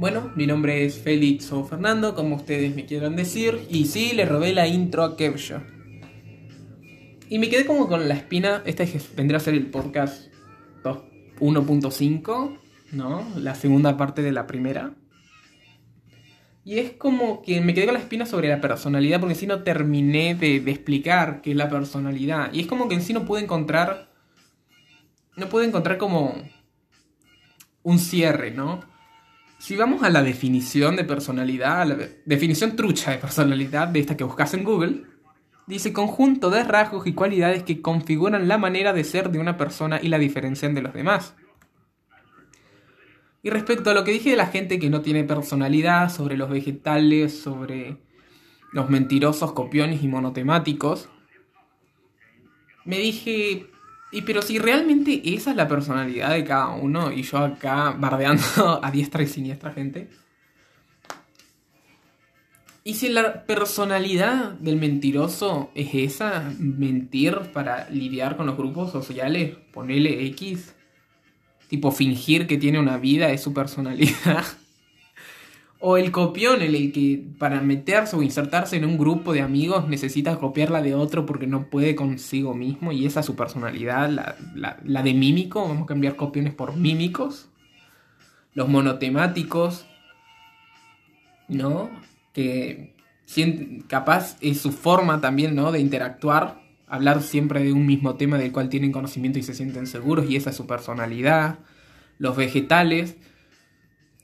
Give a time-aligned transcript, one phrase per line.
[0.00, 4.24] Bueno, mi nombre es Félix o Fernando, como ustedes me quieran decir, y sí, le
[4.24, 5.62] robé la intro a Kevsha.
[7.28, 8.82] Y me quedé como con la espina, esta
[9.14, 10.32] vendrá a ser el podcast
[10.82, 12.58] 1.5,
[12.92, 13.28] ¿no?
[13.36, 14.94] La segunda parte de la primera.
[16.64, 19.46] Y es como que me quedé con la espina sobre la personalidad, porque en sí
[19.46, 22.54] no terminé de, de explicar qué es la personalidad.
[22.54, 24.10] Y es como que en sí no pude encontrar...
[25.36, 26.36] No pude encontrar como
[27.82, 28.88] un cierre, ¿no?
[29.70, 34.16] Si vamos a la definición de personalidad, a la definición trucha de personalidad de esta
[34.16, 35.04] que buscas en Google,
[35.68, 40.00] dice conjunto de rasgos y cualidades que configuran la manera de ser de una persona
[40.02, 41.36] y la diferencian de los demás.
[43.44, 46.50] Y respecto a lo que dije de la gente que no tiene personalidad, sobre los
[46.50, 47.96] vegetales, sobre
[48.72, 51.08] los mentirosos, copiones y monotemáticos,
[52.84, 53.70] me dije,
[54.12, 58.80] y pero si realmente esa es la personalidad de cada uno y yo acá bardeando
[58.82, 60.08] a diestra y siniestra gente.
[62.82, 66.50] ¿Y si la personalidad del mentiroso es esa?
[66.58, 70.74] Mentir para lidiar con los grupos sociales, ponerle X,
[71.68, 74.44] tipo fingir que tiene una vida es su personalidad.
[75.82, 80.36] O el copión, el, que para meterse o insertarse en un grupo de amigos necesita
[80.38, 84.10] copiarla de otro porque no puede consigo mismo y esa es su personalidad,
[84.54, 87.48] la, de mímico, vamos a cambiar copiones por mímicos.
[88.52, 89.86] Los monotemáticos,
[91.48, 91.88] ¿no?
[92.34, 92.94] Que
[93.86, 95.72] capaz es su forma también, ¿no?
[95.72, 99.86] De interactuar, hablar siempre de un mismo tema del cual tienen conocimiento y se sienten
[99.86, 101.60] seguros y esa es su personalidad.
[102.18, 103.16] Los vegetales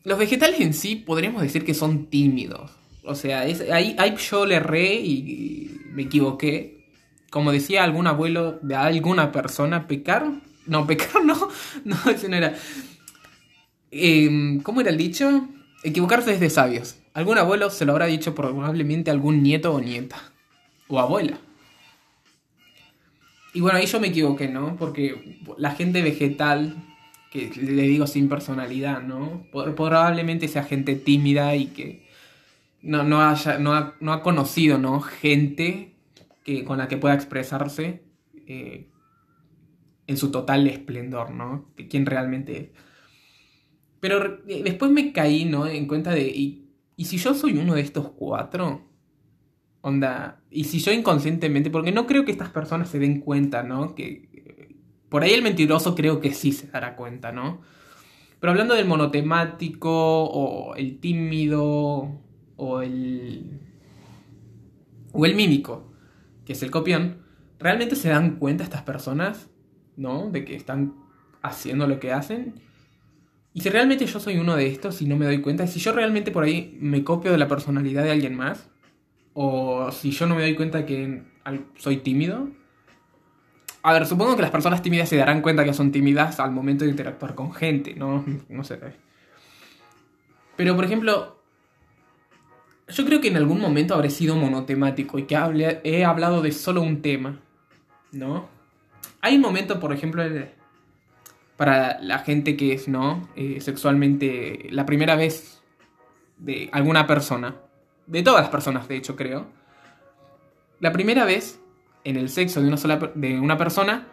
[0.06, 2.70] los vegetales en sí podríamos decir que son tímidos.
[3.02, 6.86] O sea, ahí, yo le erré y, me equivoqué.
[7.28, 10.30] Como decía algún abuelo de alguna persona, pecar.
[10.64, 11.48] No, pecar no.
[11.84, 12.54] No, eso no era.
[13.90, 15.48] Em, ¿Cómo era el dicho?
[15.82, 16.96] Equivocarse es de sabios.
[17.12, 20.32] Algún abuelo se lo habrá dicho probablemente algún nieto o nieta.
[20.86, 21.40] O abuela.
[23.54, 24.76] Y bueno, ahí yo me equivoqué, ¿no?
[24.76, 26.76] Porque la gente vegetal
[27.36, 29.46] le digo sin personalidad, ¿no?
[29.52, 32.06] Probablemente sea gente tímida y que
[32.82, 35.00] no, no, haya, no, ha, conocido, ¿no?
[35.00, 35.96] Gente
[36.44, 38.04] que, con la que pueda expresarse
[38.46, 38.88] eh,
[40.06, 41.72] en su total esplendor, ¿no?
[41.76, 42.68] De quién realmente es.
[44.00, 45.66] Pero eh, después me caí, ¿no?
[45.66, 48.88] En cuenta de, ¿y, ¿y si yo soy uno de estos cuatro?
[49.80, 53.94] Onda, y si yo inconscientemente, porque no creo que estas personas se den cuenta, ¿no?
[53.94, 54.35] Que
[55.08, 57.60] por ahí el mentiroso creo que sí se dará cuenta, ¿no?
[58.40, 62.20] Pero hablando del monotemático o el tímido
[62.56, 63.60] o el
[65.12, 65.92] o el mímico,
[66.44, 67.22] que es el copión,
[67.58, 69.48] realmente se dan cuenta estas personas,
[69.96, 70.30] ¿no?
[70.30, 70.94] De que están
[71.42, 72.54] haciendo lo que hacen.
[73.54, 75.92] Y si realmente yo soy uno de estos y no me doy cuenta, si yo
[75.92, 78.68] realmente por ahí me copio de la personalidad de alguien más,
[79.32, 81.22] o si yo no me doy cuenta que
[81.76, 82.50] soy tímido,
[83.86, 86.84] a ver, supongo que las personas tímidas se darán cuenta que son tímidas al momento
[86.84, 88.24] de interactuar con gente, ¿no?
[88.48, 88.80] No sé.
[90.56, 91.40] Pero, por ejemplo,
[92.88, 96.82] yo creo que en algún momento habré sido monotemático y que he hablado de solo
[96.82, 97.38] un tema,
[98.10, 98.48] ¿no?
[99.20, 100.24] Hay un momento, por ejemplo,
[101.56, 103.28] para la gente que es, ¿no?
[103.36, 105.62] Eh, sexualmente la primera vez
[106.38, 107.54] de alguna persona,
[108.08, 109.46] de todas las personas, de hecho, creo.
[110.80, 111.60] La primera vez
[112.06, 114.06] en el sexo de una, sola, de una persona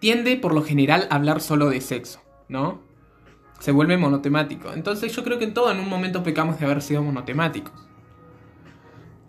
[0.00, 2.82] tiende por lo general a hablar solo de sexo, ¿no?
[3.58, 4.70] Se vuelve monotemático.
[4.74, 7.72] Entonces yo creo que en todo en un momento pecamos de haber sido monotemáticos.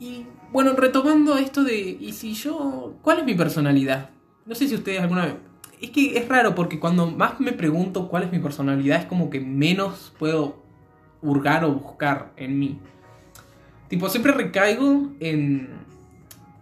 [0.02, 2.96] Y bueno, retomando esto de, ¿y si yo...
[3.02, 4.10] ¿Cuál es mi personalidad?
[4.46, 5.36] No sé si ustedes alguna vez...
[5.80, 9.30] Es que es raro porque cuando más me pregunto cuál es mi personalidad es como
[9.30, 10.62] que menos puedo
[11.22, 12.82] hurgar o buscar en mí.
[13.88, 15.86] Tipo, siempre recaigo en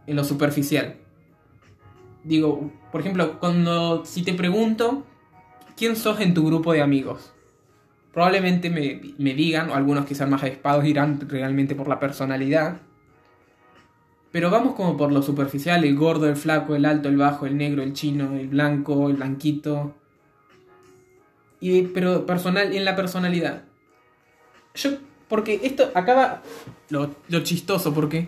[0.07, 0.95] en lo superficial.
[2.23, 5.05] Digo, por ejemplo, cuando si te pregunto
[5.75, 7.33] quién sos en tu grupo de amigos,
[8.13, 12.77] probablemente me, digan, o algunos quizás más avispados irán realmente por la personalidad.
[14.31, 17.57] Pero vamos como por lo superficial, el gordo, el flaco, el alto, el bajo, el
[17.57, 19.95] negro, el chino, el blanco, el blanquito.
[21.59, 23.63] Y, pero personal, en la personalidad.
[24.75, 24.91] Yo,
[25.27, 26.41] porque esto acaba
[26.89, 28.27] lo, lo chistoso, porque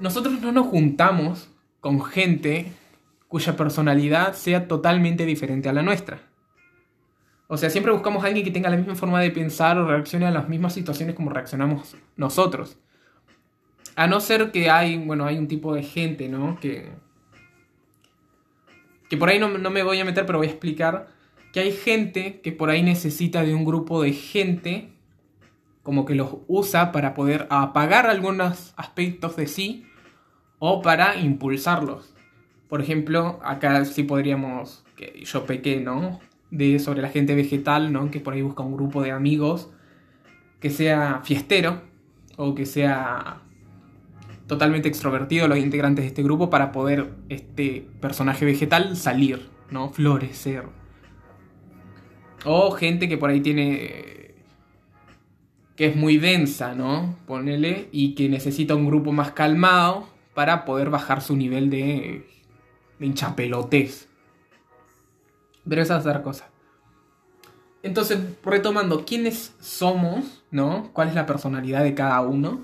[0.00, 1.50] nosotros no nos juntamos
[1.80, 2.72] con gente
[3.28, 6.20] cuya personalidad sea totalmente diferente a la nuestra.
[7.46, 10.26] O sea, siempre buscamos a alguien que tenga la misma forma de pensar o reaccione
[10.26, 12.78] a las mismas situaciones como reaccionamos nosotros.
[13.96, 16.58] A no ser que hay, bueno, hay un tipo de gente, ¿no?
[16.58, 16.90] Que,
[19.10, 21.08] que por ahí no, no me voy a meter, pero voy a explicar
[21.52, 24.93] que hay gente que por ahí necesita de un grupo de gente
[25.84, 29.86] como que los usa para poder apagar algunos aspectos de sí
[30.58, 32.14] o para impulsarlos.
[32.68, 36.18] Por ejemplo, acá sí podríamos, que yo pequé, ¿no?
[36.50, 38.10] De sobre la gente vegetal, ¿no?
[38.10, 39.70] Que por ahí busca un grupo de amigos
[40.58, 41.82] que sea fiestero
[42.36, 43.42] o que sea
[44.46, 49.90] totalmente extrovertido los integrantes de este grupo para poder este personaje vegetal salir, ¿no?
[49.90, 50.64] Florecer.
[52.46, 54.23] O gente que por ahí tiene
[55.76, 57.16] que es muy densa, ¿no?
[57.26, 62.26] Ponele y que necesita un grupo más calmado para poder bajar su nivel de,
[62.98, 64.08] de hinchapelotez.
[65.68, 66.50] Pero es otra cosa.
[67.82, 70.44] Entonces, retomando, ¿quiénes somos?
[70.50, 70.90] ¿No?
[70.92, 72.62] ¿Cuál es la personalidad de cada uno?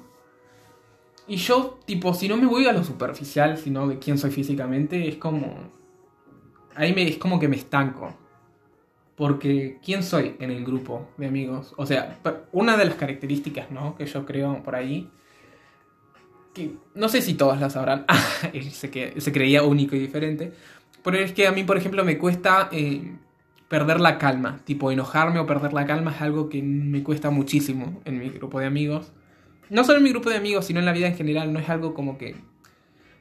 [1.28, 5.08] Y yo, tipo, si no me voy a lo superficial, sino de quién soy físicamente,
[5.08, 5.70] es como.
[6.74, 8.14] Ahí me, es como que me estanco.
[9.20, 11.74] Porque, ¿quién soy en el grupo de amigos?
[11.76, 12.18] O sea,
[12.52, 13.94] una de las características, ¿no?
[13.94, 15.10] Que yo creo por ahí.
[16.54, 18.06] Que no sé si todas las sabrán.
[18.54, 20.54] él se, que, se creía único y diferente.
[21.04, 23.12] Pero es que a mí, por ejemplo, me cuesta eh,
[23.68, 24.60] perder la calma.
[24.64, 28.58] Tipo, enojarme o perder la calma es algo que me cuesta muchísimo en mi grupo
[28.58, 29.12] de amigos
[29.70, 31.68] no solo en mi grupo de amigos, sino en la vida en general, no es
[31.68, 32.34] algo como que...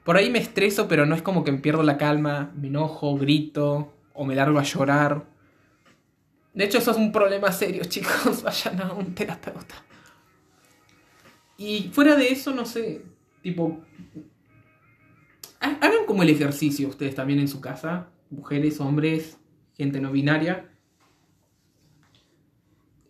[0.04, 3.94] Por ahí me estreso, pero no es como que pierdo la calma, me enojo, grito
[4.14, 5.26] o me largo a llorar.
[6.60, 8.44] De hecho, eso es un problema serio, chicos.
[8.44, 9.82] Vayan a un terapeuta.
[11.58, 13.06] Y fuera de eso, no sé,
[13.42, 13.82] tipo...
[15.62, 19.38] Hagan como el ejercicio ustedes también en su casa, mujeres, hombres,
[19.78, 20.70] gente no binaria.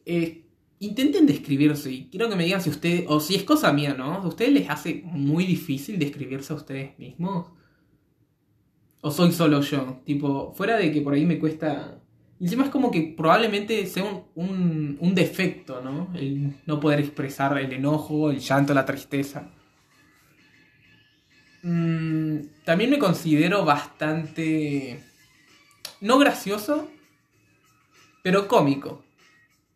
[0.06, 0.46] Eh,
[0.78, 4.13] intenten describirse y quiero que me digan si ustedes, o si es cosa mía, ¿no?
[4.13, 7.48] ¿A ustedes les hace muy difícil describirse a ustedes mismos?
[9.01, 10.04] ¿O soy solo yo?
[10.06, 12.00] Tipo, fuera de que por ahí me cuesta...
[12.39, 14.03] Y encima es como que probablemente sea
[14.36, 16.09] un, un, defecto, ¿no?
[16.15, 19.50] El no poder expresar el enojo, el llanto, la tristeza.
[21.63, 25.03] Mm, también me considero bastante...
[26.00, 26.89] No gracioso,
[28.24, 29.03] pero cómico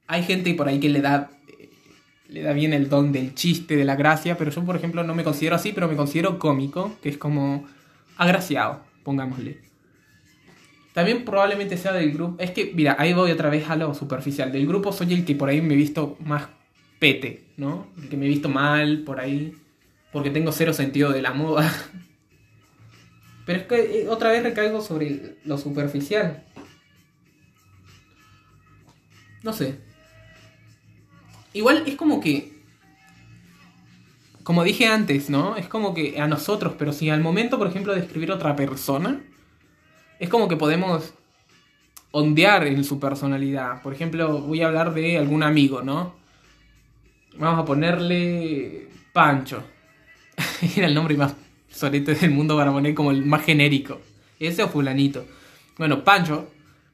[0.08, 1.30] hay gente por ahí que le da
[2.28, 5.14] le da bien el don del chiste, de la gracia, pero yo por ejemplo no
[5.14, 7.66] me considero así, pero me considero cómico, que es como
[8.18, 9.62] agraciado, pongámosle.
[10.94, 14.52] También probablemente sea del grupo, es que mira, ahí voy otra vez a lo superficial.
[14.52, 16.48] Del grupo soy el que por ahí me he visto más
[17.00, 17.88] pete, ¿no?
[18.02, 19.56] El que me he visto mal por ahí,
[20.12, 21.72] porque tengo cero sentido de la moda.
[23.46, 26.46] Pero es que eh, otra vez recaigo sobre lo superficial.
[29.42, 29.80] No sé,
[31.54, 32.52] Igual es como que.
[34.44, 35.56] Como dije antes, ¿no?
[35.56, 39.22] Es como que a nosotros, pero si al momento, por ejemplo, de escribir otra persona,
[40.24, 41.14] es como que podemos
[42.12, 43.82] ondear en su personalidad.
[43.82, 46.16] Por ejemplo, voy a hablar de algún amigo, ¿no?
[47.38, 49.64] Vamos a ponerle Pancho.
[50.76, 51.36] Era el nombre más
[51.70, 54.00] solete del mundo para poner como el más genérico.
[54.40, 55.26] Ese o fulanito.
[55.78, 56.48] Bueno, Pancho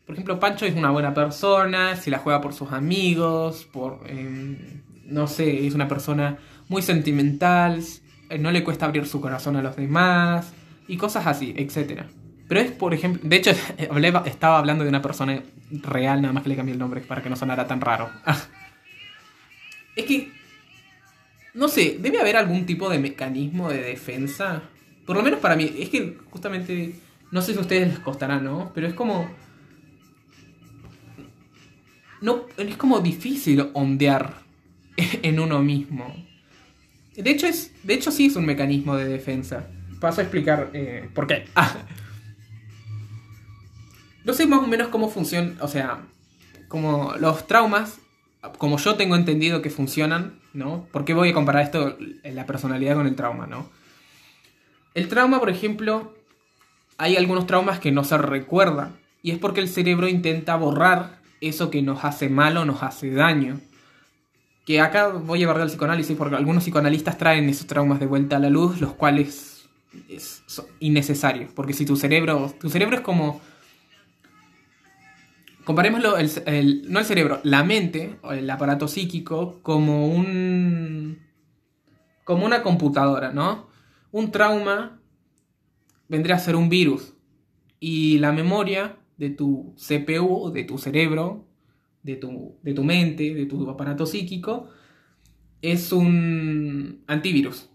[0.09, 3.99] por ejemplo, Pancho es una buena persona, se la juega por sus amigos, por...
[4.07, 4.57] Em,
[5.05, 7.83] no sé, es una persona muy sentimental,
[8.27, 10.51] eh, no le cuesta abrir su corazón a los demás,
[10.87, 12.05] y cosas así, etc.
[12.49, 13.51] Pero es, por ejemplo, de hecho,
[14.25, 15.41] estaba hablando de una persona
[15.71, 18.09] real, nada más que le cambié el nombre para que no sonara tan raro.
[19.95, 20.31] es que,
[21.53, 24.63] no sé, debe haber algún tipo de mecanismo de defensa.
[25.05, 26.95] Por lo menos para mí, es que justamente,
[27.31, 28.71] no sé si a ustedes les costará, ¿no?
[28.73, 29.29] Pero es como
[32.21, 34.41] no, es como difícil ondear
[34.97, 36.13] en uno mismo.
[37.15, 39.67] De hecho, es, de hecho sí es un mecanismo de defensa.
[39.99, 41.45] Paso a explicar eh, por qué.
[44.29, 46.01] No sé más o menos cómo funciona, o sea,
[46.67, 47.97] como los traumas,
[48.59, 50.85] como yo tengo entendido que funcionan, ¿no?
[50.91, 53.67] ¿Por qué voy a comparar esto, la personalidad con el trauma, ¿no?
[54.93, 56.13] El trauma, por ejemplo,
[56.99, 61.71] hay algunos traumas que no se recuerdan y es porque el cerebro intenta borrar eso
[61.71, 63.59] que nos hace malo, nos hace daño.
[64.63, 68.35] Que acá voy a llevar al psicoanálisis porque algunos psicoanalistas traen esos traumas de vuelta
[68.35, 69.67] a la luz, los cuales
[70.07, 71.51] es, son innecesarios.
[71.51, 73.41] Porque si tu cerebro, tu cerebro es como...
[75.69, 81.19] Comparémoslo, el, no el cerebro, la mente, o el aparato psíquico, como un...
[82.23, 83.67] como una computadora, ¿no?
[84.11, 84.99] Un trauma
[86.07, 87.13] vendría a ser un virus.
[87.79, 91.45] Y la memoria de tu CPU, de tu cerebro,
[92.01, 94.69] de tu, de tu mente, de tu aparato psíquico,
[95.61, 97.69] es un antivirus.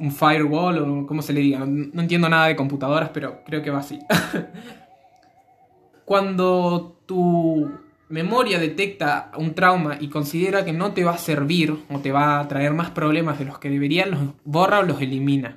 [0.00, 1.64] Un firewall o como se le diga.
[1.64, 4.00] No entiendo nada de computadoras, pero creo que va así.
[6.04, 7.70] Cuando tu
[8.08, 12.38] memoria detecta un trauma y considera que no te va a servir o te va
[12.38, 15.56] a traer más problemas de los que debería, los borra o los elimina.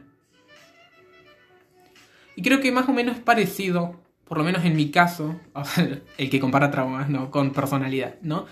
[2.36, 5.40] Y creo que más o menos es parecido, por lo menos en mi caso,
[6.18, 7.30] el que compara traumas, ¿no?
[7.32, 8.46] Con personalidad, ¿no?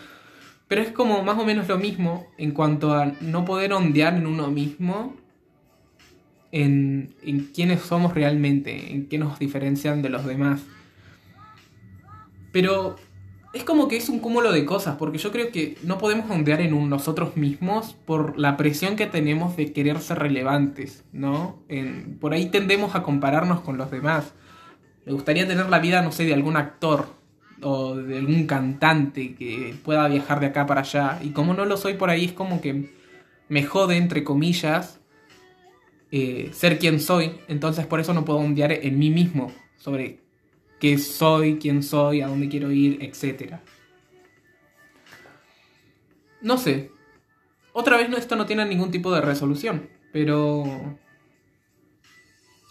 [0.68, 4.28] Pero es como más o menos lo mismo en cuanto a no poder ondear en
[4.28, 5.16] uno mismo,
[6.52, 10.62] en, en quiénes somos realmente, en qué nos diferencian de los demás.
[12.58, 12.96] Pero
[13.54, 16.60] es como que es un cúmulo de cosas, porque yo creo que no podemos ondear
[16.60, 21.62] en nosotros mismos por la presión que tenemos de querer ser relevantes, ¿no?
[22.20, 24.34] por ahí tendemos a compararnos con los demás.
[25.06, 27.10] Me gustaría tener la vida, no sé, de algún actor
[27.62, 31.20] o de algún cantante que pueda viajar de acá para allá.
[31.22, 32.92] Y como no lo soy por ahí, es como que
[33.50, 35.00] me jode, entre comillas,
[36.12, 37.34] eh, ser quien soy.
[37.48, 40.26] Entonces por eso no puedo ondear en mí mismo sobre
[40.80, 43.56] qué soy, quién soy, a dónde quiero ir, etc.
[46.42, 46.92] No sé.
[47.74, 50.98] Otra vez esto no tiene ningún tipo de resolución, pero...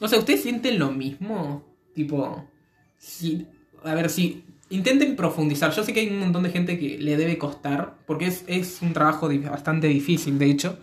[0.01, 1.65] No sé, ¿ustedes sienten lo mismo?
[1.95, 2.49] Tipo...
[2.99, 3.47] Si...
[3.85, 5.73] A ver, si intenten profundizar.
[5.73, 8.83] Yo sé que hay un montón de gente que le debe costar, porque es, es
[8.83, 10.79] un trabajo bastante difícil, de hecho,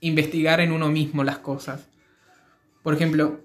[0.00, 1.88] investigar en uno mismo las cosas.
[2.82, 3.40] Por ejemplo...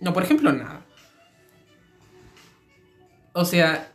[0.00, 0.85] No, por ejemplo, nada.
[3.38, 3.92] O sea,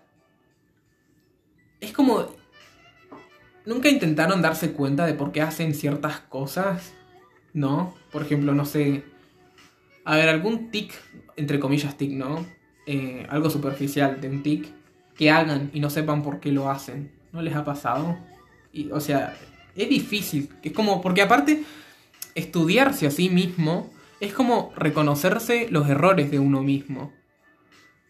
[1.79, 2.27] es como...
[3.65, 6.93] Nunca intentaron darse cuenta de por qué hacen ciertas cosas,
[7.51, 7.95] ¿no?
[8.11, 9.03] Por ejemplo, no sé...
[10.05, 10.93] A ver, algún tic,
[11.37, 12.45] entre comillas tic, ¿no?
[12.85, 14.67] Eh, algo superficial de un tic,
[15.15, 17.11] que hagan y no sepan por qué lo hacen.
[17.31, 18.19] ¿No les ha pasado?
[18.71, 19.35] Y, o sea,
[19.75, 20.49] es difícil.
[20.61, 21.63] Es como, porque aparte,
[22.35, 27.11] estudiarse a sí mismo es como reconocerse los errores de uno mismo.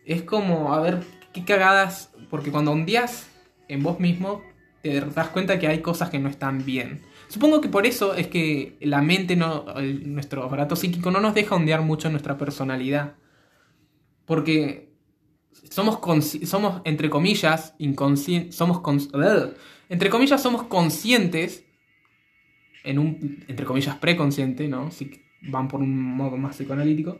[0.03, 3.29] Es como, a ver, qué cagadas, porque cuando hundías
[3.67, 4.41] en vos mismo,
[4.81, 7.01] te das cuenta que hay cosas que no están bien.
[7.27, 9.65] Supongo que por eso es que la mente, no,
[10.05, 13.15] nuestro aparato psíquico no nos deja ondear mucho en nuestra personalidad.
[14.25, 14.91] Porque
[15.69, 15.99] somos,
[16.45, 18.81] somos entre comillas, inconscientes, somos,
[19.89, 21.65] entre comillas, somos conscientes,
[22.83, 24.91] en un, entre comillas, preconsciente, ¿no?
[24.91, 27.19] Si van por un modo más psicoanalítico,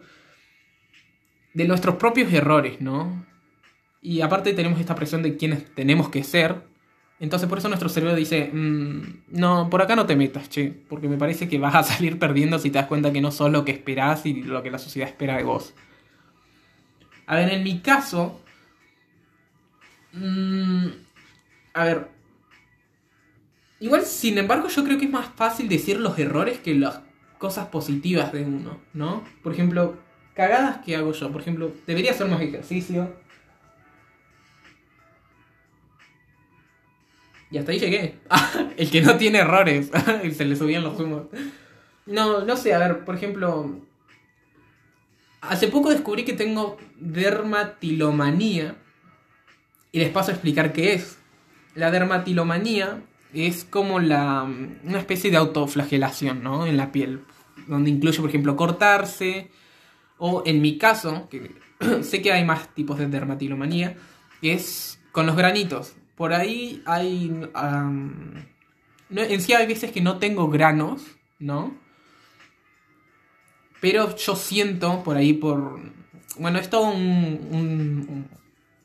[1.54, 3.26] de nuestros propios errores, ¿no?
[4.02, 6.64] Y aparte tenemos esta presión de quienes tenemos que ser.
[7.20, 11.08] Entonces por eso nuestro cerebro dice, mm, no, por acá no te metas, che, porque
[11.08, 13.64] me parece que vas a salir perdiendo si te das cuenta que no sos lo
[13.64, 15.76] que esperás y lo que la sociedad espera de vos.
[17.28, 18.42] A ver, en mi caso,
[20.14, 20.88] mm,
[21.76, 22.08] a ver,
[23.80, 27.02] igual sin embargo yo creo que es más fácil decir los errores que las
[27.38, 29.24] cosas positivas de uno, ¿no?
[29.44, 29.98] Por ejemplo,
[30.34, 33.16] cagadas que hago yo, por ejemplo, debería hacer más ejercicio
[37.52, 38.16] Y hasta ahí llegué.
[38.78, 39.92] el que no tiene errores.
[40.36, 41.24] se le subían los humos.
[42.06, 43.76] No, no sé, a ver, por ejemplo.
[45.42, 48.78] Hace poco descubrí que tengo dermatilomanía.
[49.92, 51.20] Y les paso a explicar qué es.
[51.76, 53.04] La dermatilomanía
[53.34, 54.44] es como la,
[54.84, 56.66] una especie de autoflagelación, ¿no?
[56.66, 57.22] En la piel.
[57.68, 59.50] Donde incluye, por ejemplo, cortarse.
[60.18, 61.52] O en mi caso, que
[62.02, 63.98] sé que hay más tipos de dermatilomanía,
[64.42, 67.32] es con los granitos por ahí hay...
[69.10, 71.02] en sí hay veces que no tengo granos,
[71.40, 71.74] ¿no?
[73.80, 75.80] Pero yo siento por ahí por...
[76.38, 78.28] Bueno, es todo un,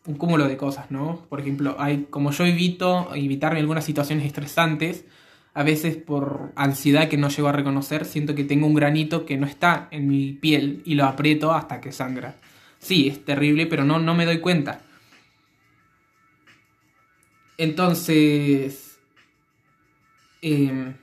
[0.07, 1.27] un, cúmulo de cosas, ¿no?
[1.29, 5.05] Por ejemplo, hay como yo evito evitarme algunas situaciones estresantes,
[5.53, 9.37] a veces por ansiedad que no llego a reconocer, siento que tengo un granito que
[9.37, 12.37] no está en mi piel y lo aprieto hasta que sangra.
[12.79, 14.86] Sí, es terrible, pero no, no me doy cuenta.
[17.59, 18.99] Entonces,
[20.43, 20.95] em,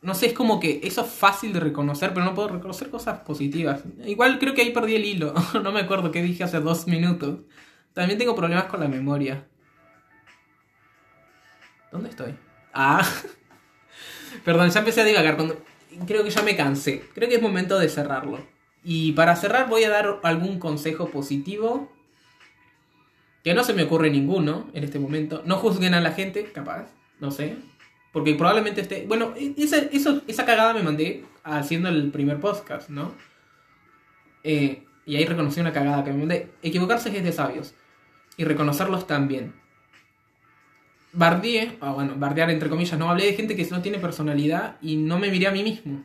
[0.00, 3.20] no sé, es como que eso es fácil de reconocer, pero no puedo reconocer cosas
[3.20, 3.82] positivas.
[4.04, 5.34] Igual creo que ahí perdí el hilo.
[5.62, 7.40] no me acuerdo qué dije hace dos minutos.
[7.94, 9.46] También tengo problemas con la memoria.
[11.90, 12.36] ¿Dónde estoy?
[12.72, 13.04] Ah.
[14.44, 15.36] Perdón, ya empecé a divagar.
[15.36, 15.60] Cuando...
[16.06, 17.02] Creo que ya me cansé.
[17.14, 18.38] Creo que es momento de cerrarlo.
[18.84, 21.90] Y para cerrar voy a dar algún consejo positivo
[23.48, 25.42] que no se me ocurre ninguno en este momento.
[25.46, 27.56] No juzguen a la gente, capaz, no sé.
[28.12, 29.06] Porque probablemente esté.
[29.08, 29.78] Bueno, esa,
[30.26, 33.14] esa cagada me mandé haciendo el primer podcast, ¿no?
[34.44, 36.50] Eh, y ahí reconocí una cagada que me mandé.
[36.62, 37.74] Equivocarse es de sabios.
[38.36, 39.54] Y reconocerlos también.
[41.14, 44.96] Bardeé, ah, bueno, bardear entre comillas, no hablé de gente que no tiene personalidad y
[44.96, 46.04] no me miré a mí mismo,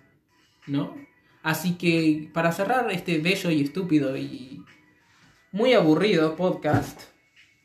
[0.66, 0.96] ¿no?
[1.42, 4.64] Así que para cerrar este bello y estúpido y
[5.52, 7.13] muy aburrido podcast,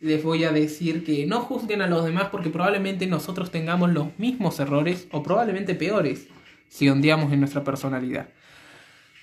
[0.01, 4.17] les voy a decir que no juzguen a los demás porque probablemente nosotros tengamos los
[4.19, 6.29] mismos errores o probablemente peores
[6.69, 8.29] si ondeamos en nuestra personalidad.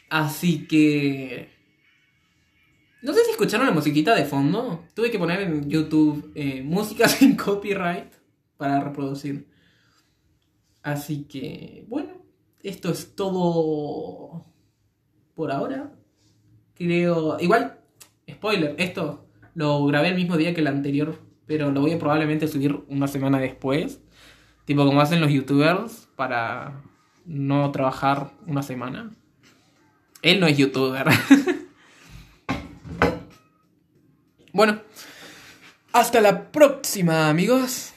[0.10, 1.54] Así que...
[3.02, 4.84] No sé si escucharon la musiquita de fondo.
[4.96, 8.14] Tuve que poner en YouTube eh, música sin copyright
[8.58, 9.48] para reproducir.
[10.82, 12.26] Así que, bueno,
[12.64, 14.46] esto es todo
[15.36, 15.94] por ahora.
[16.74, 17.40] Creo...
[17.40, 17.80] Igual,
[18.30, 19.25] spoiler, esto
[19.56, 23.08] lo grabé el mismo día que el anterior, pero lo voy a probablemente subir una
[23.08, 24.02] semana después.
[24.66, 26.82] Tipo como hacen los youtubers para
[27.26, 29.12] no trabajar una semana.
[30.22, 31.08] Él no es youtuber.
[34.54, 34.82] bueno,
[35.94, 37.95] hasta la próxima amigos.